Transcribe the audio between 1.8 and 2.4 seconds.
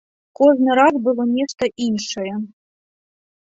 іншае.